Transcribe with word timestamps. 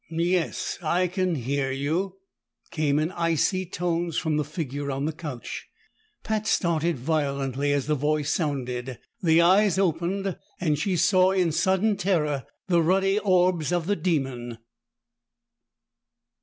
"Yes, 0.09 0.79
I 0.81 1.05
can 1.05 1.35
hear 1.35 1.69
you," 1.69 2.15
came 2.71 2.97
in 2.97 3.11
icy 3.11 3.67
tones 3.67 4.17
from 4.17 4.37
the 4.37 4.43
figure 4.43 4.89
on 4.89 5.05
the 5.05 5.13
couch. 5.13 5.67
Pat 6.23 6.47
started 6.47 6.97
violently 6.97 7.71
as 7.71 7.85
the 7.85 7.93
voice 7.93 8.31
sounded. 8.31 8.97
The 9.21 9.43
eyes 9.43 9.77
opened, 9.77 10.39
and 10.59 10.79
she 10.79 10.95
saw 10.97 11.29
in 11.33 11.51
sudden 11.51 11.97
terror 11.97 12.47
the 12.67 12.81
ruddy 12.81 13.19
orbs 13.19 13.71
of 13.71 13.85
the 13.85 13.95
demon! 13.95 14.57